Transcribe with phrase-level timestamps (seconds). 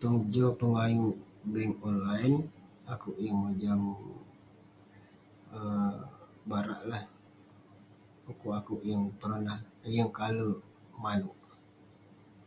[0.00, 1.16] Tong joh pengayuk
[1.52, 2.36] bank online,
[2.92, 3.80] akouk yeng mojam
[5.56, 5.94] um
[6.48, 9.60] barak lah..pu'kuk akouk yeng peronah
[9.94, 10.58] ,yeng kalek
[11.02, 11.38] manouk..